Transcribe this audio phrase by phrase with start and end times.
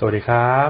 [0.00, 0.68] สวัสดีครับ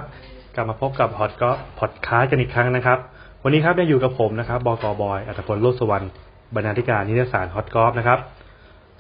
[0.55, 2.99] กลับมาพบกับ Hot Golf Podcast กันอีกครั้งนะครับ
[3.43, 6.07] วันนี้ครับยังอยู่กับผมนะครับบก.บอยอัตพลโลสวรรณ
[6.55, 8.19] บรรณาธิการนิตยสารฮอตกอล์ฟนะครับ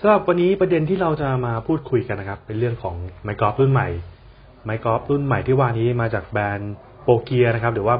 [0.00, 3.88] สำหรับวันนี้ประเด็นที่เราจะมาพูดคุยกันนะครับ เป็นเรื่องของไมค์กอล์ฟรุ่นใหม่
[4.64, 7.96] ไมค์กอล์ฟรุ่นใหม่ที่ว่านี้มาจากแบรนด์โปรเกียร์นะครับหรือว่า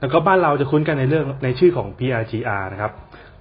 [0.00, 2.92] แล้วก็บ้านเราจะคุ้นกันในเรื่องในชื่อของ PRGR นะครับ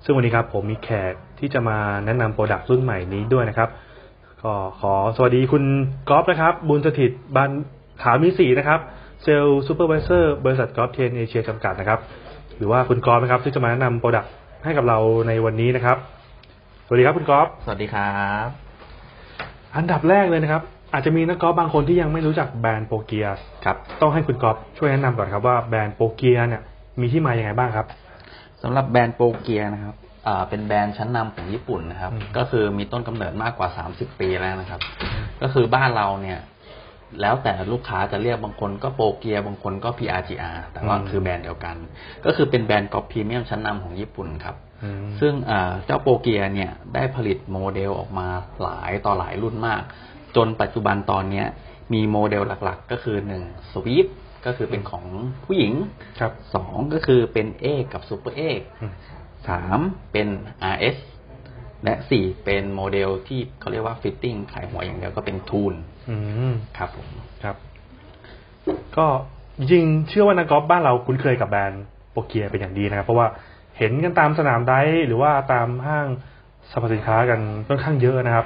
[0.04, 3.70] ซึ่งวันนี้ครับผมมีแขกที่จะมาแนะนำ product รุ่นใหม่นี้ด้วยนะครับ
[4.44, 5.64] ก็ขอสวัสดีคุณ
[6.10, 7.52] ก๊อฟนะครับ บุญสถิตบัน
[8.02, 8.80] ถามีสีนะครับ
[9.24, 12.00] sales supervisor บริษัทกอล์ฟเทนเอเชียจำกัดนะครับ
[12.58, 14.32] หรือว่าคุณก๊อฟนะครับที่จะมาแนะนำ product
[14.64, 15.98] ให้กับเราในวันนี้นะครับ
[16.86, 18.14] สวัสดีครับคุณก๊อฟสวัสดีครั
[18.46, 18.48] บ
[19.76, 20.62] อันดับแรกเลยนะครับ
[20.94, 23.28] อาจจะมีนักกอล์ฟบางคนที่ยังไม่รู้จักแบรนด์โปรเกียร์
[23.66, 26.62] ครับต้องให้คุณก๊อฟช่วยแนะนำก่อนครับว่าแบรนด์โปรเกียร์เนี่ย
[27.00, 27.88] มีที่มาอย่างไงบ้างครับ
[28.62, 29.96] สำหรับแบรนด์โปรเกียร์นะครับ
[30.28, 34.82] อ่าเป็นแบรนด์ชั้นนำของญี่ปุ่นนะครับ อืม ก็คือมีต้นกำเนิดมากกว่า 30 ปีแล้วนะครับ
[35.42, 36.40] ก็คือบ้านเราเนี่ย
[37.22, 41.76] แล้วแต่ลูกค้าจะเรียกบางคนก็โปเกียบางคนก็ PRGR แต่ว่าคือแบรนด์เดียวกัน
[42.26, 48.28] ก็คือเป็นแบรนด์กอล์ฟพรีเมียมชั้นนำของญี่ปุ่นครับอืมซึ่งอ่าเจ้าโปเกียเนี่ยได้ผลิตโมเดลออกมา
[48.62, 49.82] หลายต่อหลายรุ่นมาก
[50.36, 51.48] จนปัจจุบันตอนเนี้ย
[51.94, 54.08] มีโมเดลหลักๆ ก็คือหนึ่ง Sweep
[54.46, 55.06] ก็คือเป็นของ
[55.46, 55.74] ผู้หญิง
[56.20, 58.94] ครับสองก็คือเป็น egg กับ Super egg อืม
[59.50, 59.80] สาม
[60.12, 60.28] เป็น
[60.74, 60.98] RS
[61.84, 65.74] และสี่เป็นโมเดลที่เขาเรียกว่า fitting ขายหัวอย่างเดียวก็เป็นทูน
[66.10, 66.16] อื
[66.52, 67.10] มครับผม
[67.44, 67.56] ครับ
[68.98, 69.08] ก็
[69.58, 73.28] จริงๆเชื่อว่านักกอล์ฟบ้านเราคุ้นเคยกับแบรนด์โปเกียเป็นอย่างดีนะครับ เพราะว่า
[73.78, 76.08] เห็นกันตามสนาม drive หรือว่าตามห้าง
[76.72, 78.46] สรรพสินค้ากันค่อนข้างเยอะนะครับ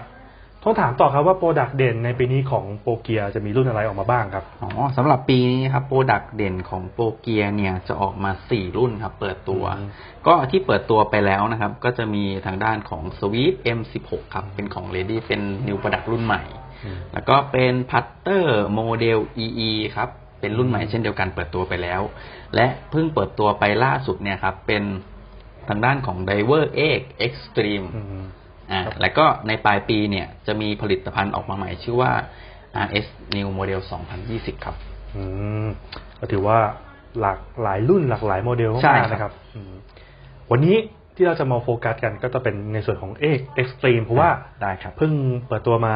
[0.63, 9.89] ต้องถามต่อครับว่า product เด่นในปีนี้ของโปเกียจะมีรุ่นอะไรออกมาบ้างครับ อ๋อสำหรับปีนี้ครับ product เด่นของโปเกียเนี่ยจะออกมาสี่รุ่นครับ เปิดตัวอืม
[10.27, 16.41] ก็ที่เปิดตัวไปแล้วนะครับ ก็จะมีทางด้านของ Sweep M16 ครับ เป็นของ Lady เป็น New Product รุ่นใหม่
[16.85, 22.01] อืมแล้วก็เป็นพัตเตอร์โมเดล EE ครับเป็นรุ่นใหม่เช่นเดียวกันเปิดตัวไปแล้ว
[22.55, 24.83] และเพิ่งเปิดตัวไปล่าสุดเนี่ยครับ เป็น
[25.69, 26.63] ทางด้านของ Driver
[26.99, 27.87] egg Extreme
[28.71, 32.11] อืมอ่าครับแล้วก็ในปลายปีเนี่ยจะมีผลิตภัณฑ์ออกมาใหม่ชื่อว่า
[32.85, 33.81] RS New Model
[34.23, 34.75] 2020 ครับ
[35.15, 35.23] อื
[35.65, 35.67] ม
[36.19, 36.59] ก็ถือว่า
[37.19, 39.73] หลากหลายรุ่นหลากหลายโมเดลใช่มากๆครับนะครับอืม
[40.51, 40.77] วันนี้
[41.15, 44.29] ที่เราจะมาโฟกัสกันก็จะเป็นในส่วนของ egg Extreme เพราะว่า
[44.61, 45.13] ได้ครับเพิ่ง
[45.47, 45.95] เปิดตัวมา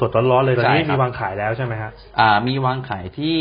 [0.00, 3.38] สดๆร้อนๆเลยตอนนี้ใช่ครับมีวางขายแล้วใช่ไหมฮะอ่า มีวางขายที่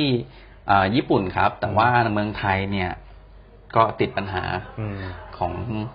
[0.70, 2.91] อ่าญี่ปุ่นครับ แต่ว่าในเมืองไทยเนี่ย
[3.75, 4.44] ก็ติดปัญหา
[4.80, 5.00] อืม
[5.41, 5.53] ของ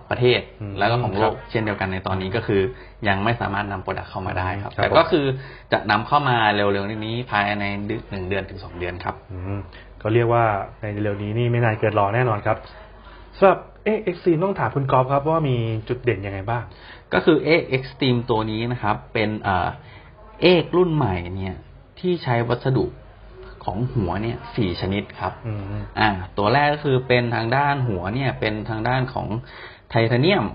[0.09, 2.61] ประเทศอืมแล้วก็ของโลกครับเช่นเดียวกันในตอนนี้ก็คือ
[3.07, 5.25] ยังไม่สามารถนำ product เข้ามาได้ครับครับแต่ก็คือ
[5.71, 7.65] จะนำเข้ามาเร็วๆนี้ภายใน
[8.11, 9.59] หนึ่งเดือนถึงสองเดือนครับอืม
[10.01, 10.45] ก็เรียกว่า
[10.81, 12.57] ในเร็วนี้นี่ไม่นานเกินรอแน่นอนครับ
[13.37, 15.55] สำหรับ Extreme ต้องถามคุณกอล์ฟครับว่ามี
[15.87, 16.63] จุดเด่นยังไงบ้าง
[17.13, 19.67] ก็คือ egg Extreme ตัวนี้นะครับ เป็นเอ่อ
[20.41, 21.55] egg รุ่นใหม่เนี่ย
[21.99, 22.85] ที่ใช้วัสดุ
[23.65, 25.61] ของหัวเนี่ยสี่ชนิดครับอืม
[25.99, 29.27] อ่า ตัวแรกก็คือเป็นทางด้านหัวเนี่ย เป็นทางด้านของ
[29.89, 30.45] ไทเทเนียม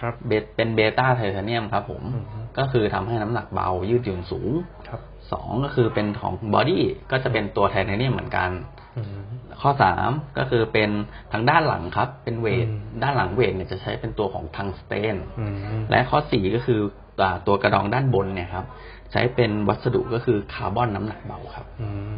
[0.00, 4.50] ครับเบเป็น beta ไทเทเนียมครับผมอือฮึก็คือทำให้น้ำหนักเบายืดหยุ่นสูง
[4.88, 5.00] ครับ
[5.32, 8.50] สองก็คือเป็นของ body ก็จะเป็นตัวไทเทเนียมเหมือนกัน
[8.96, 9.22] อืม
[9.60, 10.90] ข้อสามก็คือเป็น
[11.32, 15.56] ทางด้านหลังครับ เป็น weight อืมด้านหลัง weight เนี่ยจะใช้เป็นตัวของทังสเตนอืม
[15.90, 16.80] และข้อสี่ก็คือ
[17.22, 18.64] อ่าตัวกระดองด้านบนเนี่ยครับ
[19.12, 22.16] ใช้เป็นวัสดุก็คือคาร์บอนน้ำหนักเบาครับอืม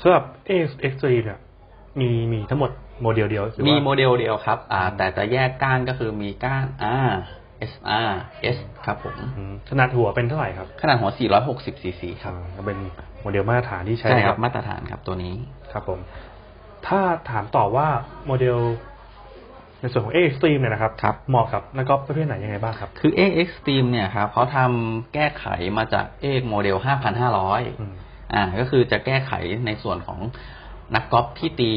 [0.00, 1.38] สำหรับเExtreme เนี่ย
[2.00, 2.70] มีมีทั้งหมด
[3.02, 6.64] โมเดลเดียวหรือมีว่า โมเดลเดียวครับ อ่า แต่จะแยกก้านก็คือมีก้าน
[7.08, 7.12] R
[7.70, 7.72] S
[8.08, 8.12] R
[8.56, 11.10] S ครับผม อืมขนาดหัวเป็นเท่าไหร่ครับขนาดหัว
[11.46, 12.78] 460ซีซีครับ อ่าก็เป็น
[13.22, 15.34] โมเดลมาตรฐานที่ใช้ใช่นะคครัรับบ มาตรฐานครับตัวนี้
[15.72, 16.00] ครับผม
[16.86, 17.00] ถ้า
[17.30, 17.88] ถามต่อว่า
[18.26, 18.58] โมเดล
[19.80, 25.44] ในส่วนของ egg Extreme เนี่ยนะครับ ครับ เหมาะกับนักกอล์ฟประเภทไหนยังไงบ้างครับ คือ egg Extreme เนี่ยครับเขาทำแก้ไข
[25.78, 26.76] มาจาก egg โมเดล
[27.80, 29.32] อืม5,500 อ่าก็คือจะแก้ไข
[29.66, 30.18] ในส่วนของ
[30.94, 31.72] นักกอล์ฟที่ตี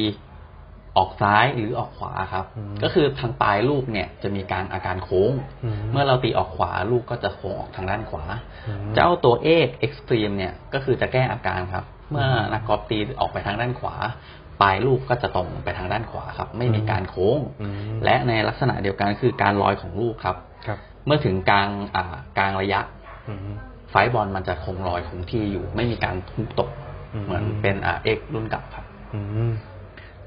[0.98, 5.32] ออกซ้ายหรือออกขวาครับอืมก็คือทางปลายลูกเนี่ยจะมีการอาการโค้ง
[5.64, 8.24] อืมเมื่อเราตีออกขวาลูกก็จะโค้งออกทางด้านขวา
[8.68, 13.96] อืมเจ้าตัว egg Extreme เนี่ยก็คือจะแก้อาการครับ เมื่อนักกอล์ฟตีออกไปทางด้านขวา
[14.62, 17.74] ปลายลูกก็จะตรงไปทางด้านขวาครับ ไม่มีการโค้งอืม
[18.04, 20.38] และในลักษณะเดียวกันคือการลอยของลูกครับ
[20.68, 22.82] ครับเมื่อถึงกลางอ่ากลางระยะ
[23.30, 23.40] อืม
[23.94, 26.70] ไฟบอลมันจะคงลอยคงที่อยู่ ไม่มีการทุบตก
[27.14, 29.20] อืมเหมือนเป็นอ่าเอกรุ่นเก่าครับอื
[29.50, 29.52] ม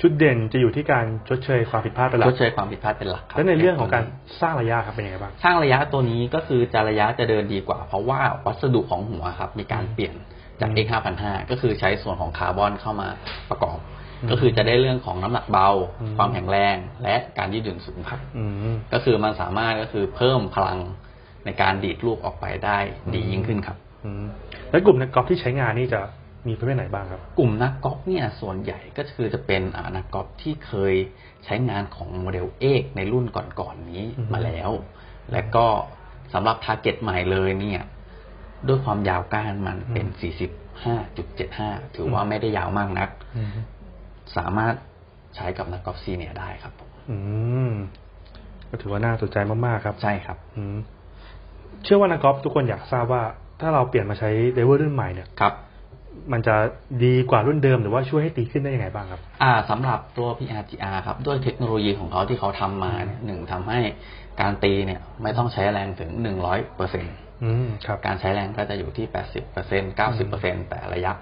[0.00, 4.04] จุดเด่นจะอยู่ที่การชดเชยความผิดพลาดเป็นหลัชกดเชยความผิดพลาดเป็นหลักครับและในเรื่องของการ
[4.40, 10.14] สร้างระยะครับเป็นยังไงบ้างสร้างระยะตัวนี้ก็คือจะระยะจะเดินดีกว่า เพราะว่าวัสดุของหัวครับ มีการเปลี่ยน
[10.60, 13.08] จากอืม X 5 0 0ก็คือใช้ส่วนของคาร์บอนเข้ามา
[13.50, 13.78] ประกอบ
[14.22, 15.68] อืมก็คือจะได้เรื่องของน้ำหนักเบา
[16.00, 20.78] อืมความแข็งแรงและการยืดหยุ่นสูงครับอืมก็คือมันสามารถก็คือเพิ่มพลัง
[21.46, 22.78] ในการดีดลูกออกไปได้
[23.14, 24.24] ดียิ่งขึ้นครับอืม
[24.70, 26.00] แล้วกลุ่มนักกอล์ฟที่ใช้งานนี่จะ
[26.48, 30.94] มีประเภทไหนบ้างครับ กลุ่มนักกอล์ฟเนี่ยส่วนใหญ่ก็คือจะเป็นอ่านักกอล์ฟที่เคย
[31.44, 33.26] ใช้งานของโมเดล egg ในรุ่น
[33.60, 34.70] ก่อนๆนี้อือฮึมาแล้ว
[35.32, 35.66] และก็
[36.34, 37.82] สำหรับ target ใหม่เลยเนี่ย
[38.68, 40.06] ด้วยความยาวก้านมันเป็น
[41.02, 43.48] 45.75 ถือว่าไม่ได้ยาวมากนักอืม
[44.36, 44.74] สามารถ
[45.36, 47.16] ใช้กับนักกอล์ฟ senior ได้ครับผมอื
[47.70, 47.72] ม
[48.68, 50.76] ก็ถือว่าน่าสนใจมากๆครับ ใช่ครับ อืม
[51.84, 53.22] เชื่อว่านักกอล์ฟทุกคนอยากทราบว่า
[53.60, 55.54] ถ้าเราเปลี่ยนมาใช้ driver รุ่นใหม่เนี่ยครับ
[56.32, 56.56] มันจะ
[57.04, 63.80] ดีกว่ารุ่นเดิมหรือว่าช่วยให้ดีขึ้นได้ยังไงบ้างครับ อ่าสำหรับตัว PRGR ครับ ด้วยเทคโนโลยีของเขาที่เขาทำมาเนี่ยหนึ่งทำให้
[64.40, 66.10] การตีเนี่ย ไม่ต้องใช้แรงถึง
[66.42, 67.14] 100เปอร์เซ็นต์
[67.44, 71.12] อืมครับการใช้แรงก็จะอยู่ที่80เปอร์เซ็นต์90เปอร์เซ็นต์แต่ระยะ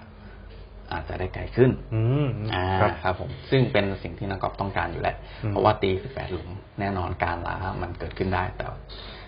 [0.93, 6.49] อาจจะได้ไกลขึ้นอืมอ่าครับครับผม ซึ่งเป็นสิ่งที่นักกอล์ฟต้องการอยู่แล้วอืมเพราะว่าตี 18 หลุม
[6.81, 8.67] แน่นอนการล้ามันเกิดขึ้นได้ แต่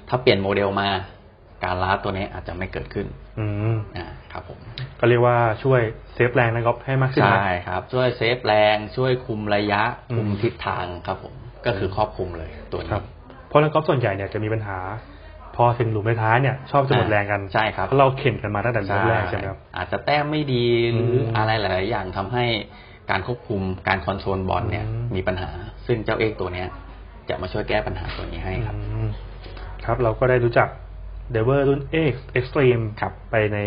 [0.08, 0.88] ถ้าเปลี่ยนโมเดลมา
[1.64, 3.06] การล้าตัวนี้อาจจะไม่เกิดขึ้น
[3.38, 4.58] อืมอ่าครับผม
[5.00, 5.80] ก็เรียกว่าช่วย
[6.14, 9.82] save แรงนักกอล์ฟให้มากขึ้นนะใช่ครับ ช่วย save แรงช่วยคุมระยะ
[10.16, 11.34] คุมอืมทิศทางครับผม
[11.66, 13.04] ก็คือครอบคลุมเลยตัวนี้ครับ
[13.48, 14.78] เพราะนักกอล์ฟส่วนใหญ่เนี่ยจะมีปัญหา
[15.56, 22.44] พอถึงหลุมท้ายๆเนี่ย ชอบจะหมดแรงกันใช่ครับเพราะเราเข็นกันมาตั้งแต่เริ่มแรกใช่ไหมครับอาจจะแต้มไม่ดีหรืออมอะไรหลาย ๆ อย่างทำให้
[23.10, 25.50] การควบคุมการ control บอลเนี่ยอืมมีปัญหา
[25.86, 26.68] ซึ่งเจ้า egg ตัวเนี้ย
[27.28, 29.08] จะมาช่วยแก้ปัญหาตัวนี้ให้ครับอืม
[29.84, 30.68] ครับเราก็ได้รู้จัก
[31.32, 31.80] driver รุ่น
[32.12, 33.58] egg Extreme ครับไปใน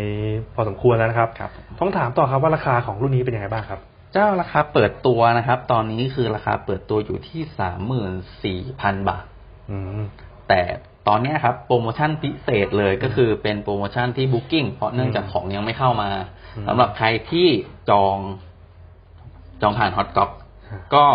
[0.54, 3.80] พอสมควรแล้วนะครับครับ ต้องถามต่อครับว่าราคาของรุ่นนี้เป็นยังไงบ้างครับ
[4.14, 8.14] เจ้าราคาเปิดตัวนะครับ ตอนนี้คือราคาเปิดตัวอยู่ที่สามหมื่น
[8.44, 9.26] สี่พันบาท
[9.70, 10.02] อืม
[10.48, 10.62] แต่
[11.08, 16.10] ตอนเนี้ยครับโปรโมชั่นพิเศษเลยก็คือเป็นโปรโมชั่นที่ Booking เพราะเนื่องจากของยังไม่เข้ามา
[16.56, 17.48] อืมสำหรับใครที่
[17.90, 18.18] จอง
[19.62, 20.30] จองผ่านฮอตก๊อป
[20.70, 21.06] ครับก็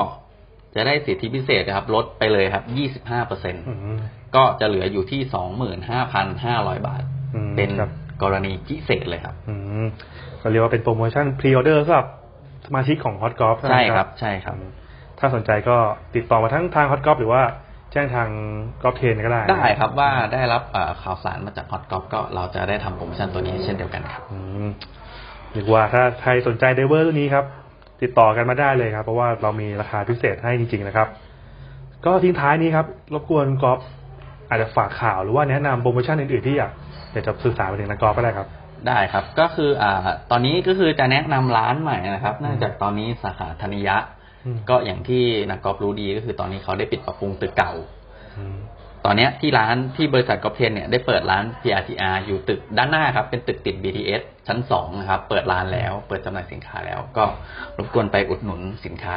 [0.74, 2.64] จะได้สิทธิพิเศษนะครับ ลดไปเลยครับ
[3.04, 3.98] 25เปอร์เซ็นอืม
[4.36, 5.20] ก็จะเหลืออยู่ที่
[6.78, 7.02] 25,500บาท
[7.34, 7.90] อืมเป็นครับ
[8.22, 9.54] กรณีพิเศษเลยครับอื
[9.84, 9.86] ม
[10.42, 12.08] ก็เรียกว่าเป็นโปรโมชั่นพรีออเดอร์สำหรับ
[12.66, 14.70] สมาชิกของ Hot Golf ใช่ครับ ใช่ครับอืม
[15.18, 15.76] ถ้าสนใจก็
[16.14, 17.42] ติดต่อมาทั้งทาง Hot Golf หรือว่า
[17.92, 18.28] แจ้งทาง
[18.82, 24.68] กอล์ฟเทนก็ได้นะได้ครับว่าได้รับเอ่อข่าวสารมาจาก Hot Golf ก็เราจะได้ทำโปรโมชั่นตัวนี้เช่นเดียวกันครับอืม
[25.52, 27.44] เรียกว่าถ้าใครสนใจ driver รุ่นนี้ครับ
[28.02, 31.08] ติดต่อกันมาได้เลยครับ เพราะว่าเรามีราคาพิเศษให้จริง ๆ นะครับ
[32.06, 33.80] ก็ทิ้งท้ายนี้ครับ รบกวนกอล์ฟ
[34.48, 36.72] อาจจะฝากข่าวหรือว่าแนะนำโปรโมชั่นอื่นๆที่อยาก
[37.12, 38.48] อยากจะสื่อสารไปถึงนักกอล์ฟก็ได้ครับ
[38.88, 43.96] ได้ครับก็คืออ่าตอนนี้ก็คือจะแนะนำร้านใหม่นะครับเนื่องจากตอนนี้สาขาธนิยะ
[44.44, 47.72] อืมก็อย่างที่นักกอล์ฟรู้ดีก็คือตอนนี้เขาได้ปิดปรับปรุงตึกเก่า
[48.36, 48.56] อืม
[49.06, 57.24] ตอนเนี้ยที่ร้านที่บริษัทกอล์ฟเทนเนี่ยได้เปิดร้าน PRTR อยู่ตึกด้านหน้าครับเป็นตึกติด BTS ชั้นสองนะครับ เปิดร้านแล้ว เปิดจำหน่ายสินค้าแล้ว ก็
[57.76, 59.14] รบกวนไปอุดหนุนสินค้า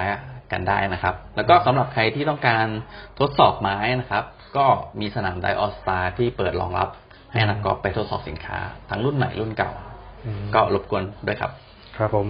[0.51, 2.65] กันได้นะครับ แล้วก็สำหรับใครที่ต้องการ
[3.19, 4.23] ทดสอบไม้นะครับ
[4.57, 4.65] ก็
[4.99, 6.89] มีสนามไดรฟ์ All Star ที่เปิดรองรับ
[7.31, 8.57] ให้นักกอล์ฟไปทดสอบสินค้า
[8.89, 9.71] ทั้งรุ่นใหม่รุ่นเก่า
[10.25, 11.51] อืมก็รบกวนด้วยครับ
[11.97, 12.27] ครับผม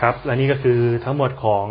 [0.00, 1.66] ครับและนี่ก็คือทั้งหมดของ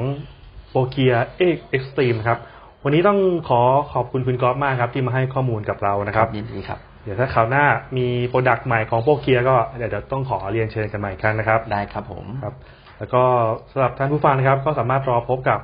[0.69, 2.39] PRGR egg Extreme ครับ
[2.87, 3.61] วันนี้ต้องขอ
[3.93, 7.65] ขอบคุณคุณกอล์ฟมากครับ ที่มาให้ข้อมูลกับเรานะครับยินดีครับ เดี๋ยวถ้าคราวหน้า
[7.97, 12.55] มี product ใหม่ของ PRGR ก็เดี๋ยวจะต้องขอเรียนเชิญกันใหม่อีกครั้งนะครับ ได้ครับผมครับ
[12.99, 13.23] แล้วก็
[13.71, 15.59] สำหรับท่านผู้ฟังนะครับ ก็สามารถรอพบกับ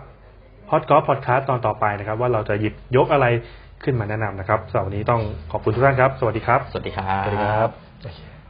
[0.72, 3.26] Hot Golf Podcast ตอนต่อไปนะครับ ว่าเราจะหยิบยกอะไร
[3.84, 5.22] ขึ้นมาแนะนำนะครับสำหรับวันนี้ต้อง
[5.52, 8.41] ขอบคุณทุกท่านครับ สวัสดีครับ สวัสดีครับสวัสดีครับ